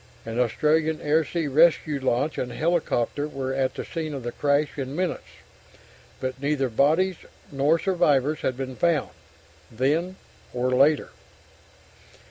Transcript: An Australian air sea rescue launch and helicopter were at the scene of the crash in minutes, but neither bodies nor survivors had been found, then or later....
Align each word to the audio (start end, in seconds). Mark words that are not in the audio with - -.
An 0.25 0.39
Australian 0.39 0.99
air 0.99 1.23
sea 1.23 1.45
rescue 1.45 1.99
launch 1.99 2.39
and 2.39 2.51
helicopter 2.51 3.27
were 3.27 3.53
at 3.53 3.75
the 3.75 3.85
scene 3.85 4.15
of 4.15 4.23
the 4.23 4.31
crash 4.31 4.75
in 4.75 4.95
minutes, 4.95 5.29
but 6.19 6.41
neither 6.41 6.69
bodies 6.69 7.17
nor 7.51 7.77
survivors 7.77 8.39
had 8.39 8.57
been 8.57 8.75
found, 8.75 9.11
then 9.69 10.15
or 10.55 10.71
later.... 10.71 11.11